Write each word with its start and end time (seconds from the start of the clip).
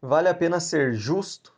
Vale 0.00 0.28
a 0.28 0.34
pena 0.34 0.60
ser 0.60 0.94
justo? 0.94 1.52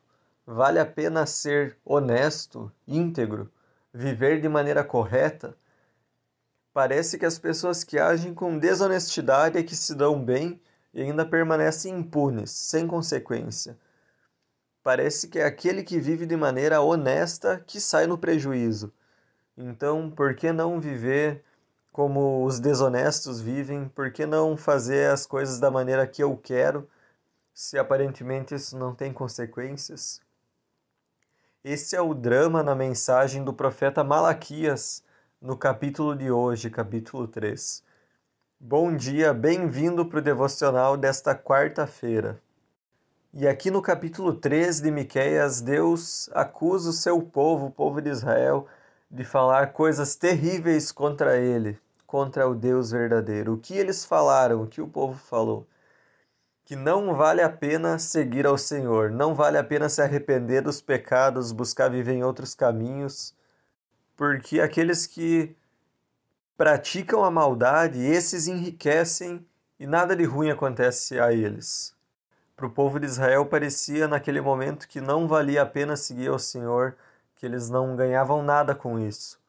Vale 0.46 0.78
a 0.78 0.86
pena 0.86 1.26
ser 1.26 1.76
honesto, 1.84 2.72
íntegro, 2.88 3.52
viver 3.92 4.40
de 4.40 4.48
maneira 4.48 4.82
correta? 4.82 5.54
Parece 6.72 7.18
que 7.18 7.26
as 7.26 7.38
pessoas 7.38 7.84
que 7.84 7.98
agem 7.98 8.32
com 8.32 8.58
desonestidade 8.58 9.58
é 9.58 9.62
que 9.62 9.76
se 9.76 9.94
dão 9.94 10.24
bem 10.24 10.58
e 10.94 11.02
ainda 11.02 11.26
permanecem 11.26 11.98
impunes, 11.98 12.50
sem 12.50 12.86
consequência. 12.86 13.76
Parece 14.82 15.28
que 15.28 15.38
é 15.38 15.44
aquele 15.44 15.82
que 15.82 16.00
vive 16.00 16.24
de 16.24 16.36
maneira 16.36 16.80
honesta 16.80 17.62
que 17.66 17.78
sai 17.78 18.06
no 18.06 18.16
prejuízo. 18.16 18.90
Então, 19.54 20.10
por 20.10 20.34
que 20.34 20.50
não 20.50 20.80
viver 20.80 21.44
como 21.92 22.42
os 22.46 22.58
desonestos 22.58 23.40
vivem? 23.40 23.86
Por 23.88 24.10
que 24.10 24.24
não 24.24 24.56
fazer 24.56 25.10
as 25.10 25.26
coisas 25.26 25.60
da 25.60 25.70
maneira 25.70 26.06
que 26.06 26.22
eu 26.22 26.34
quero, 26.36 26.88
se 27.60 27.78
aparentemente 27.78 28.54
isso 28.54 28.74
não 28.74 28.94
tem 28.94 29.12
consequências? 29.12 30.18
Esse 31.62 31.94
é 31.94 32.00
o 32.00 32.14
drama 32.14 32.62
na 32.62 32.74
mensagem 32.74 33.44
do 33.44 33.52
profeta 33.52 34.02
Malaquias 34.02 35.04
no 35.42 35.58
capítulo 35.58 36.16
de 36.16 36.30
hoje, 36.30 36.70
capítulo 36.70 37.28
3. 37.28 37.84
Bom 38.58 38.96
dia, 38.96 39.34
bem-vindo 39.34 40.06
para 40.06 40.20
o 40.20 40.22
devocional 40.22 40.96
desta 40.96 41.34
quarta-feira. 41.34 42.40
E 43.34 43.46
aqui 43.46 43.70
no 43.70 43.82
capítulo 43.82 44.32
3 44.32 44.80
de 44.80 44.90
Miqueias, 44.90 45.60
Deus 45.60 46.30
acusa 46.32 46.88
o 46.88 46.94
seu 46.94 47.20
povo, 47.20 47.66
o 47.66 47.70
povo 47.70 48.00
de 48.00 48.08
Israel, 48.08 48.66
de 49.10 49.22
falar 49.22 49.74
coisas 49.74 50.14
terríveis 50.14 50.90
contra 50.90 51.36
ele, 51.36 51.78
contra 52.06 52.48
o 52.48 52.54
Deus 52.54 52.90
verdadeiro. 52.90 53.52
O 53.52 53.58
que 53.58 53.76
eles 53.76 54.02
falaram, 54.02 54.62
o 54.62 54.66
que 54.66 54.80
o 54.80 54.88
povo 54.88 55.18
falou? 55.18 55.66
Que 56.70 56.76
não 56.76 57.16
vale 57.16 57.42
a 57.42 57.50
pena 57.50 57.98
seguir 57.98 58.46
ao 58.46 58.56
Senhor, 58.56 59.10
não 59.10 59.34
vale 59.34 59.58
a 59.58 59.64
pena 59.64 59.88
se 59.88 60.00
arrepender 60.00 60.62
dos 60.62 60.80
pecados, 60.80 61.50
buscar 61.50 61.90
viver 61.90 62.12
em 62.12 62.22
outros 62.22 62.54
caminhos, 62.54 63.34
porque 64.14 64.60
aqueles 64.60 65.04
que 65.04 65.52
praticam 66.56 67.24
a 67.24 67.30
maldade, 67.30 67.98
esses 67.98 68.46
enriquecem 68.46 69.44
e 69.80 69.84
nada 69.84 70.14
de 70.14 70.22
ruim 70.22 70.48
acontece 70.48 71.18
a 71.18 71.32
eles. 71.32 71.92
Para 72.54 72.66
o 72.68 72.70
povo 72.70 73.00
de 73.00 73.06
Israel 73.06 73.46
parecia 73.46 74.06
naquele 74.06 74.40
momento 74.40 74.86
que 74.86 75.00
não 75.00 75.26
valia 75.26 75.62
a 75.62 75.66
pena 75.66 75.96
seguir 75.96 76.28
ao 76.28 76.38
Senhor, 76.38 76.96
que 77.34 77.44
eles 77.44 77.68
não 77.68 77.96
ganhavam 77.96 78.44
nada 78.44 78.76
com 78.76 78.96
isso. 78.96 79.40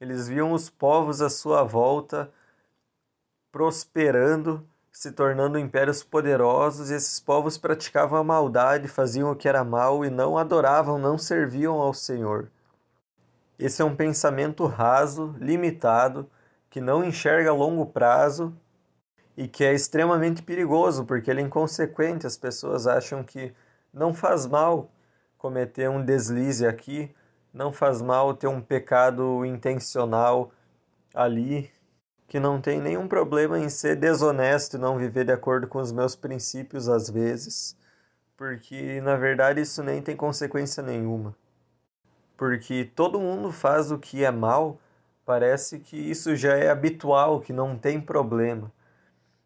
Eles 0.00 0.26
viam 0.26 0.50
os 0.50 0.68
povos 0.68 1.22
à 1.22 1.30
sua 1.30 1.62
volta 1.62 2.28
prosperando, 3.52 4.68
se 4.98 5.12
tornando 5.12 5.60
impérios 5.60 6.02
poderosos, 6.02 6.90
e 6.90 6.94
esses 6.94 7.20
povos 7.20 7.56
praticavam 7.56 8.18
a 8.18 8.24
maldade, 8.24 8.88
faziam 8.88 9.30
o 9.30 9.36
que 9.36 9.48
era 9.48 9.62
mal 9.62 10.04
e 10.04 10.10
não 10.10 10.36
adoravam, 10.36 10.98
não 10.98 11.16
serviam 11.16 11.76
ao 11.76 11.94
Senhor. 11.94 12.50
Esse 13.56 13.80
é 13.80 13.84
um 13.84 13.94
pensamento 13.94 14.66
raso, 14.66 15.36
limitado, 15.38 16.28
que 16.68 16.80
não 16.80 17.04
enxerga 17.04 17.50
a 17.50 17.54
longo 17.54 17.86
prazo 17.86 18.52
e 19.36 19.46
que 19.46 19.62
é 19.62 19.72
extremamente 19.72 20.42
perigoso, 20.42 21.04
porque 21.04 21.30
ele 21.30 21.42
é 21.42 21.44
inconsequente. 21.44 22.26
As 22.26 22.36
pessoas 22.36 22.88
acham 22.88 23.22
que 23.22 23.54
não 23.94 24.12
faz 24.12 24.46
mal 24.48 24.90
cometer 25.36 25.88
um 25.88 26.04
deslize 26.04 26.66
aqui, 26.66 27.14
não 27.54 27.72
faz 27.72 28.02
mal 28.02 28.34
ter 28.34 28.48
um 28.48 28.60
pecado 28.60 29.44
intencional 29.44 30.50
ali, 31.14 31.70
que 32.28 32.38
não 32.38 32.60
tem 32.60 32.80
nenhum 32.80 33.08
problema 33.08 33.58
em 33.58 33.68
ser 33.68 33.96
desonesto 33.96 34.76
e 34.76 34.80
não 34.80 34.98
viver 34.98 35.24
de 35.24 35.32
acordo 35.32 35.66
com 35.66 35.80
os 35.80 35.90
meus 35.90 36.14
princípios 36.14 36.88
às 36.88 37.10
vezes, 37.10 37.76
porque 38.36 39.00
na 39.00 39.16
verdade 39.16 39.60
isso 39.60 39.82
nem 39.82 40.00
tem 40.00 40.14
consequência 40.14 40.82
nenhuma 40.82 41.34
porque 42.38 42.84
todo 42.94 43.18
mundo 43.18 43.50
faz 43.50 43.90
o 43.90 43.98
que 43.98 44.24
é 44.24 44.30
mal, 44.30 44.78
parece 45.26 45.80
que 45.80 45.96
isso 45.96 46.36
já 46.36 46.54
é 46.54 46.70
habitual, 46.70 47.40
que 47.40 47.52
não 47.52 47.76
tem 47.76 48.00
problema. 48.00 48.72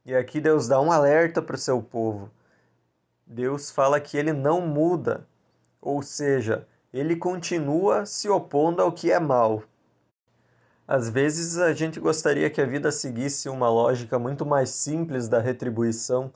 E 0.04 0.14
aqui 0.14 0.42
Deus 0.42 0.68
dá 0.68 0.78
um 0.78 0.92
alerta 0.92 1.40
para 1.40 1.56
o 1.56 1.58
seu 1.58 1.82
povo. 1.82 2.30
Deus 3.26 3.70
fala 3.70 3.98
que 3.98 4.18
ele 4.18 4.34
não 4.34 4.60
muda, 4.60 5.26
ou 5.80 6.02
seja, 6.02 6.68
ele 6.92 7.16
continua 7.16 8.04
se 8.04 8.28
opondo 8.28 8.82
ao 8.82 8.92
que 8.92 9.10
é 9.10 9.18
mal. 9.18 9.62
Às 10.86 11.08
vezes 11.08 11.58
a 11.58 11.72
gente 11.72 12.00
gostaria 12.00 12.50
que 12.50 12.60
a 12.60 12.66
vida 12.66 12.90
seguisse 12.90 13.48
uma 13.48 13.70
lógica 13.70 14.18
muito 14.18 14.44
mais 14.44 14.70
simples 14.70 15.28
da 15.28 15.38
retribuição, 15.38 16.32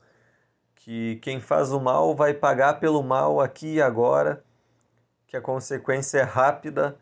que 0.75 1.17
quem 1.17 1.39
faz 1.39 1.71
o 1.71 1.79
mal 1.79 2.15
vai 2.15 2.33
pagar 2.33 2.79
pelo 2.79 3.03
mal 3.03 3.41
aqui 3.41 3.75
e 3.75 3.81
agora 3.81 4.43
que 5.27 5.35
a 5.35 5.41
consequência 5.41 6.19
é 6.19 6.23
rápida 6.23 6.97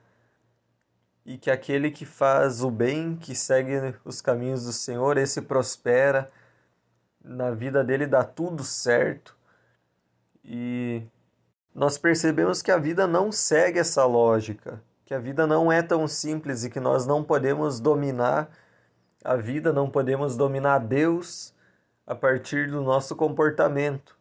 e 1.26 1.38
que 1.38 1.50
aquele 1.50 1.92
que 1.92 2.06
faz 2.06 2.62
o 2.64 2.72
bem, 2.72 3.16
que 3.16 3.36
segue 3.36 3.96
os 4.04 4.22
caminhos 4.22 4.66
do 4.66 4.74
Senhor, 4.74 5.18
esse 5.18 5.42
prospera, 5.42 6.32
na 7.24 7.52
vida 7.52 7.84
dele 7.84 8.06
dá 8.06 8.24
tudo 8.24 8.64
certo. 8.64 9.36
E 10.44 11.04
nós 11.74 11.98
percebemos 11.98 12.62
que 12.62 12.72
a 12.72 12.78
vida 12.78 13.08
não 13.08 13.32
segue 13.32 13.80
essa 13.80 14.06
lógica, 14.06 14.82
que 15.06 15.14
a 15.14 15.20
vida 15.20 15.46
não 15.46 15.72
é 15.72 15.84
tão 15.84 16.08
simples 16.08 16.64
e 16.64 16.70
que 16.70 16.80
nós 16.80 17.06
não 17.06 17.24
podemos 17.24 17.80
dominar 17.80 18.50
a 19.24 19.36
vida, 19.36 19.72
não 19.72 19.90
podemos 19.90 20.36
dominar 20.36 20.80
Deus 20.80 21.54
a 22.06 22.16
partir 22.16 22.70
do 22.70 22.82
nosso 22.82 23.16
comportamento. 23.16 24.18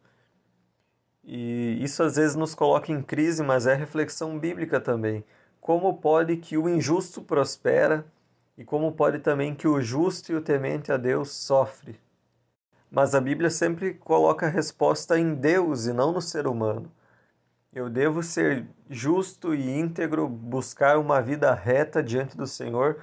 E 1.22 1.78
isso 1.82 2.02
às 2.02 2.16
vezes 2.16 2.36
nos 2.36 2.54
coloca 2.54 2.92
em 2.92 3.02
crise, 3.02 3.42
mas 3.42 3.66
é 3.66 3.74
reflexão 3.74 4.38
bíblica 4.38 4.78
também. 4.78 5.24
Como 5.60 5.94
pode 5.96 6.36
que 6.36 6.58
o 6.58 6.68
injusto 6.68 7.22
prospera 7.22 8.04
e 8.56 8.64
como 8.64 8.92
pode 8.92 9.20
também 9.20 9.54
que 9.54 9.66
o 9.66 9.80
justo 9.80 10.32
e 10.32 10.34
o 10.34 10.40
temente 10.42 10.92
a 10.92 10.98
Deus 10.98 11.32
sofre? 11.32 11.98
Mas 12.90 13.14
a 13.14 13.20
Bíblia 13.20 13.48
sempre 13.48 13.94
coloca 13.94 14.46
a 14.46 14.50
resposta 14.50 15.18
em 15.18 15.34
Deus 15.34 15.86
e 15.86 15.92
não 15.94 16.12
no 16.12 16.20
ser 16.20 16.46
humano. 16.46 16.92
Eu 17.74 17.90
devo 17.90 18.22
ser 18.22 18.66
justo 18.88 19.54
e 19.54 19.78
íntegro, 19.78 20.28
buscar 20.28 20.96
uma 20.96 21.20
vida 21.20 21.52
reta 21.52 22.02
diante 22.02 22.36
do 22.36 22.46
Senhor, 22.46 22.98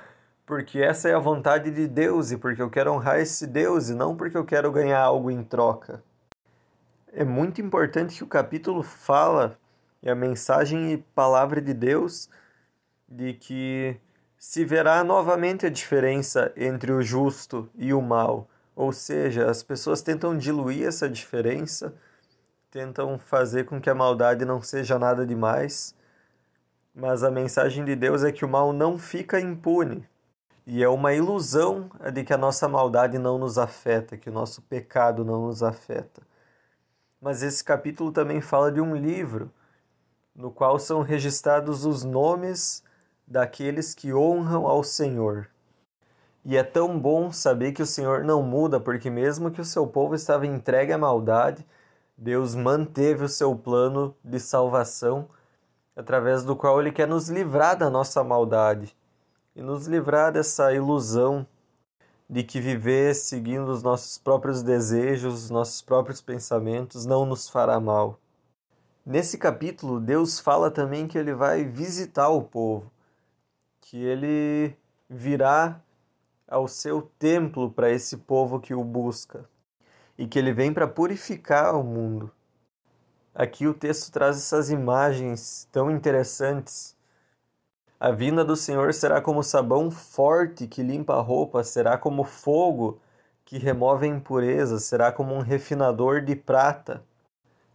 porque 0.46 0.80
essa 0.80 1.10
é 1.10 1.14
a 1.14 1.20
vontade 1.20 1.70
de 1.70 1.88
Deus 1.88 2.32
e 2.32 2.38
porque 2.38 2.62
eu 2.62 2.70
quero 2.70 2.94
honrar 2.94 3.20
esse 3.20 3.46
Deus 3.46 3.90
e 3.90 3.94
não 3.94 4.16
porque 4.16 4.38
eu 4.38 4.46
quero 4.46 4.72
ganhar 4.72 5.02
algo 5.02 5.30
em 5.30 5.44
troca 5.44 6.02
é 7.14 7.24
muito 7.24 7.62
importante 7.62 8.16
que 8.16 8.24
o 8.24 8.28
capítulo 8.28 8.82
fala 8.84 9.58
e 10.02 10.10
a 10.10 10.16
mensagem 10.16 10.94
e 10.94 10.98
palavra 10.98 11.62
de 11.62 11.74
Deus 11.74 12.30
de 13.08 13.34
que 13.34 13.98
se 14.38 14.64
verá 14.64 15.04
novamente 15.04 15.66
a 15.66 15.70
diferença 15.70 16.52
entre 16.56 16.92
o 16.92 17.02
justo 17.02 17.70
e 17.76 17.94
o 17.94 18.02
mal. 18.02 18.50
Ou 18.76 18.92
seja, 18.92 19.50
as 19.50 19.62
pessoas 19.62 20.02
tentam 20.02 20.38
diluir 20.38 20.88
essa 20.88 21.08
diferença, 21.10 21.94
tentam 22.72 23.20
fazer 23.20 23.66
com 23.66 23.80
que 23.80 23.90
a 23.90 23.96
maldade 23.96 24.46
não 24.46 24.62
seja 24.62 24.98
nada 24.98 25.26
demais, 25.26 25.94
mas 26.96 27.24
a 27.24 27.30
mensagem 27.30 27.86
de 27.86 27.96
Deus 27.96 28.24
é 28.24 28.32
que 28.32 28.44
o 28.44 28.50
mal 28.50 28.74
não 28.74 28.98
fica 28.98 29.40
impune. 29.40 30.08
E 30.66 30.84
é 30.84 30.90
uma 30.90 31.14
ilusão 31.14 31.92
de 32.14 32.24
que 32.24 32.34
a 32.34 32.38
nossa 32.38 32.68
maldade 32.68 33.20
não 33.20 33.38
nos 33.38 33.58
afeta, 33.58 34.18
que 34.18 34.30
o 34.30 34.34
nosso 34.34 34.62
pecado 34.64 35.24
não 35.24 35.48
nos 35.48 35.62
afeta 35.62 36.22
mas 37.22 37.44
esse 37.44 37.64
capítulo 37.64 38.12
também 38.12 38.42
fala 38.42 38.72
de 38.72 38.82
um 38.82 38.96
livro 38.96 39.52
no 40.36 40.50
qual 40.50 40.80
são 40.80 41.04
registrados 41.04 41.86
os 41.86 42.04
nomes 42.04 42.84
daqueles 43.28 43.94
que 43.94 44.12
honram 44.12 44.66
ao 44.66 44.84
Senhor. 44.84 45.48
E 46.44 46.58
é 46.58 46.64
tão 46.64 47.00
bom 47.00 47.32
saber 47.32 47.74
que 47.74 47.84
o 47.84 47.86
Senhor 47.86 48.24
não 48.24 48.42
muda, 48.42 48.80
porque 48.80 49.12
mesmo 49.12 49.52
que 49.52 49.62
o 49.62 49.66
seu 49.66 49.86
povo 49.86 50.16
estava 50.16 50.48
entregue 50.48 50.92
à 50.92 50.98
maldade, 50.98 51.64
Deus 52.18 52.54
manteve 52.54 53.24
o 53.24 53.30
seu 53.30 53.56
plano 53.56 54.16
de 54.24 54.40
salvação, 54.40 55.30
através 55.96 56.44
do 56.44 56.56
qual 56.56 56.80
ele 56.80 56.92
quer 56.92 57.08
nos 57.08 57.30
livrar 57.30 57.78
da 57.78 57.90
nossa 57.90 58.24
maldade 58.24 58.96
e 59.56 59.62
nos 59.62 59.88
livrar 59.88 60.32
dessa 60.32 60.74
ilusão 60.74 61.46
de 62.30 62.44
que 62.44 62.62
viver 62.62 63.14
seguindo 63.14 63.70
os 63.70 63.84
nossos 63.84 64.18
próprios 64.18 64.64
desejos, 64.64 65.46
os 65.46 65.50
nossos 65.50 65.82
próprios 65.82 66.22
pensamentos 66.22 67.06
não 67.06 67.26
nos 67.26 67.50
fará 67.50 67.80
mal. 67.80 68.20
Nesse 69.06 69.38
capítulo, 69.38 70.00
Deus 70.00 70.40
fala 70.40 70.72
também 70.72 71.08
que 71.08 71.18
ele 71.18 71.34
vai 71.34 71.66
visitar 71.66 72.30
o 72.30 72.44
povo, 72.44 72.90
que 73.82 73.98
ele 73.98 74.78
virá 75.10 75.82
ao 76.48 76.68
seu 76.68 77.02
templo 77.20 77.70
para 77.72 77.90
esse 77.90 78.16
povo 78.18 78.60
que 78.60 78.74
o 78.74 78.84
busca 78.84 79.50
e 80.22 80.28
que 80.28 80.38
ele 80.38 80.54
vem 80.54 80.74
para 80.74 80.88
purificar 80.88 81.76
o 81.76 81.84
mundo. 81.84 82.32
Aqui 83.34 83.68
o 83.68 83.74
texto 83.74 84.12
traz 84.12 84.38
essas 84.38 84.70
imagens 84.70 85.68
tão 85.72 85.90
interessantes 85.90 86.96
a 88.02 88.10
vinda 88.10 88.44
do 88.44 88.56
Senhor 88.56 88.96
será 88.96 89.22
como 89.22 89.44
sabão 89.44 89.92
forte 89.92 90.66
que 90.66 90.82
limpa 90.82 91.14
a 91.14 91.22
roupa, 91.22 91.64
será 91.64 92.00
como 92.00 92.24
fogo 92.24 93.00
que 93.46 93.60
remove 93.60 94.08
a 94.08 94.10
impureza, 94.10 94.80
será 94.80 95.12
como 95.12 95.36
um 95.36 95.42
refinador 95.42 96.20
de 96.20 96.36
prata 96.36 97.04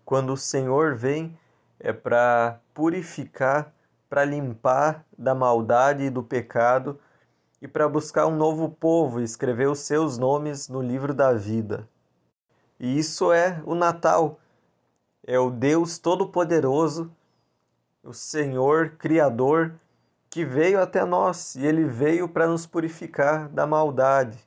quando 0.05 0.33
o 0.33 0.37
Senhor 0.37 0.97
vem, 0.97 1.39
é 1.79 1.93
para 1.93 2.59
purificar, 2.75 3.73
para 4.11 4.25
limpar 4.25 5.05
da 5.17 5.33
maldade 5.33 6.03
e 6.03 6.11
do 6.11 6.25
pecado 6.25 6.99
e 7.63 7.69
para 7.69 7.89
buscar 7.89 8.27
um 8.27 8.35
novo 8.35 8.69
povo 8.69 9.21
e 9.21 9.25
escrever 9.25 9.69
os 9.69 9.79
seus 9.79 10.19
nomes 10.19 10.69
no 10.69 10.83
livro 10.83 11.15
da 11.15 11.33
vida. 11.33 11.89
E 12.79 12.99
isso 12.99 13.33
é 13.33 13.63
o 13.65 13.75
Natal. 13.75 14.39
É 15.27 15.39
o 15.39 15.51
Deus 15.51 15.99
Todo-Poderoso, 15.99 17.11
o 18.03 18.13
Senhor 18.13 18.91
Criador, 18.99 19.75
que 20.31 20.45
veio 20.45 20.81
até 20.81 21.05
nós 21.05 21.55
e 21.55 21.67
ele 21.67 21.85
veio 21.85 22.29
para 22.29 22.47
nos 22.47 22.67
purificar 22.67 23.49
da 23.49 23.67
maldade, 23.67 24.39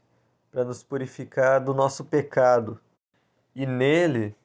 para 0.51 0.63
nos 0.63 0.83
purificar 0.83 1.59
do 1.59 1.73
nosso 1.73 2.05
pecado. 2.05 2.79
E 3.55 3.65
nele 3.65 4.35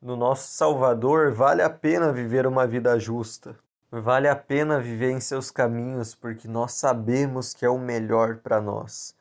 no 0.00 0.14
nosso 0.14 0.52
Salvador, 0.52 1.32
vale 1.32 1.62
a 1.62 1.70
pena 1.70 2.12
viver 2.12 2.46
uma 2.46 2.66
vida 2.66 2.98
justa. 2.98 3.56
Vale 3.90 4.28
a 4.28 4.36
pena 4.36 4.78
viver 4.78 5.10
em 5.10 5.20
seus 5.20 5.50
caminhos, 5.50 6.14
porque 6.14 6.46
nós 6.46 6.74
sabemos 6.74 7.54
que 7.54 7.64
é 7.64 7.68
o 7.68 7.78
melhor 7.78 8.36
para 8.36 8.60
nós. 8.60 9.16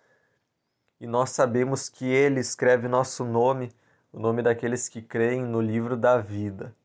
E 0.99 1.07
nós 1.07 1.29
sabemos 1.29 1.87
que 1.87 2.05
Ele 2.05 2.39
escreve 2.39 2.87
nosso 2.87 3.23
nome, 3.23 3.71
o 4.15 4.19
nome 4.19 4.41
daqueles 4.41 4.89
que 4.89 5.01
creem 5.01 5.43
no 5.43 5.61
livro 5.61 5.97
da 5.97 6.17
vida. 6.17 6.75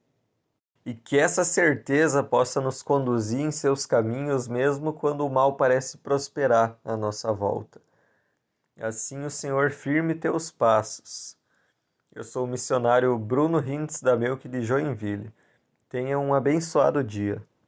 E 0.85 0.93
que 0.93 1.19
essa 1.19 1.45
certeza 1.45 2.23
possa 2.23 2.61
nos 2.61 2.83
conduzir 2.83 3.41
em 3.41 3.51
seus 3.51 3.87
caminhos, 3.87 4.49
mesmo 4.49 4.93
quando 4.93 5.27
o 5.27 5.31
mal 5.31 5.55
parece 5.57 5.99
prosperar 5.99 6.79
à 6.85 6.97
nossa 6.97 7.33
volta. 7.33 7.81
Assim 8.79 9.25
o 9.25 9.31
Senhor 9.31 9.71
firme 9.71 10.15
teus 10.15 10.51
passos 10.51 11.39
eu 12.13 12.25
sou 12.25 12.45
o 12.45 12.49
missionário 12.49 13.17
Bruno 13.17 13.61
Hintz 13.61 14.03
da 14.03 14.17
Melk 14.17 14.49
de 14.49 14.63
Joinville. 14.63 15.33
Tenha 15.89 16.19
um 16.19 16.35
abençoado 16.35 17.05
dia. 17.05 17.41